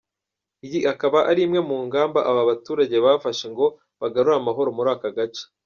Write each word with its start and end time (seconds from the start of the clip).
Iyi 0.65 0.79
ikaba 0.91 1.19
ari 1.29 1.41
imwe 1.45 1.59
mu 1.69 1.77
ngamba 1.85 2.19
ababaturage 2.31 2.95
bafashe 3.05 3.45
ngo 3.53 3.65
bagarure 4.01 4.35
amahoro 4.39 4.69
muri 4.77 4.89
aka 4.95 5.09
gace. 5.17 5.43